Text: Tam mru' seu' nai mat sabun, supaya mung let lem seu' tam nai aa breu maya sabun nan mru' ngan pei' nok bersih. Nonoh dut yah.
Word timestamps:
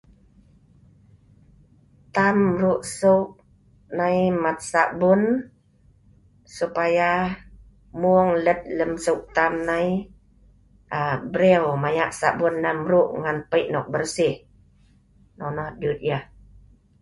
Tam 2.15 2.35
mru' 2.53 2.83
seu' 2.97 3.33
nai 3.97 4.19
mat 4.43 4.57
sabun, 4.71 5.21
supaya 6.57 7.11
mung 8.01 8.29
let 8.45 8.59
lem 8.77 8.91
seu' 9.05 9.25
tam 9.35 9.53
nai 9.69 9.87
aa 10.97 11.15
breu 11.33 11.65
maya 11.83 12.05
sabun 12.19 12.55
nan 12.63 12.77
mru' 12.85 13.11
ngan 13.21 13.39
pei' 13.51 13.69
nok 13.73 13.87
bersih. 13.93 14.35
Nonoh 15.39 15.69
dut 15.81 15.99
yah. 16.09 16.23